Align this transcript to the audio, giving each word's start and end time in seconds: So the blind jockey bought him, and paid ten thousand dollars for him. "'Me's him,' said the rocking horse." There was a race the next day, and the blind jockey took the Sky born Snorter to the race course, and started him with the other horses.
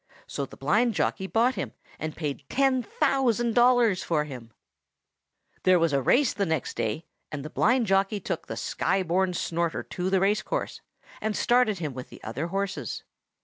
So 0.25 0.47
the 0.47 0.57
blind 0.57 0.95
jockey 0.95 1.27
bought 1.27 1.53
him, 1.53 1.73
and 1.99 2.15
paid 2.17 2.43
ten 2.49 2.81
thousand 2.81 3.53
dollars 3.53 4.01
for 4.03 4.23
him. 4.23 4.49
"'Me's 4.49 4.49
him,' 4.49 4.51
said 4.51 4.81
the 4.81 4.89
rocking 4.89 5.43
horse." 5.43 5.61
There 5.69 5.79
was 5.79 5.93
a 5.93 6.01
race 6.01 6.33
the 6.33 6.45
next 6.47 6.73
day, 6.75 7.05
and 7.31 7.45
the 7.45 7.51
blind 7.51 7.85
jockey 7.85 8.19
took 8.19 8.47
the 8.47 8.57
Sky 8.57 9.03
born 9.03 9.35
Snorter 9.35 9.83
to 9.83 10.09
the 10.09 10.19
race 10.19 10.41
course, 10.41 10.81
and 11.21 11.37
started 11.37 11.77
him 11.77 11.93
with 11.93 12.09
the 12.09 12.23
other 12.23 12.47
horses. 12.47 13.03